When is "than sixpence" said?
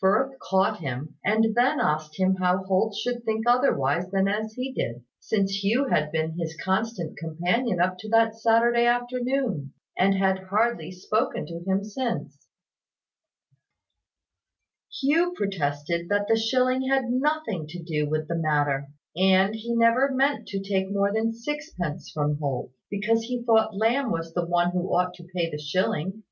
21.12-22.10